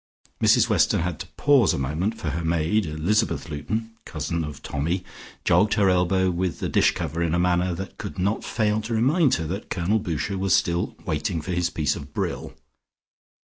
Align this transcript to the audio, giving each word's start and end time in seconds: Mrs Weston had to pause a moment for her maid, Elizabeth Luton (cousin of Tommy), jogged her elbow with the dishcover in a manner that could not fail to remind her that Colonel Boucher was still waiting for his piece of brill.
Mrs 0.41 0.67
Weston 0.67 1.01
had 1.01 1.19
to 1.19 1.27
pause 1.37 1.75
a 1.75 1.77
moment 1.77 2.17
for 2.17 2.31
her 2.31 2.43
maid, 2.43 2.87
Elizabeth 2.87 3.49
Luton 3.49 3.91
(cousin 4.03 4.43
of 4.43 4.63
Tommy), 4.63 5.05
jogged 5.45 5.75
her 5.75 5.91
elbow 5.91 6.31
with 6.31 6.59
the 6.59 6.67
dishcover 6.67 7.21
in 7.21 7.35
a 7.35 7.39
manner 7.39 7.75
that 7.75 7.99
could 7.99 8.17
not 8.17 8.43
fail 8.43 8.81
to 8.81 8.95
remind 8.95 9.35
her 9.35 9.45
that 9.45 9.69
Colonel 9.69 9.99
Boucher 9.99 10.39
was 10.39 10.55
still 10.55 10.95
waiting 11.05 11.39
for 11.39 11.51
his 11.51 11.69
piece 11.69 11.95
of 11.95 12.15
brill. 12.15 12.55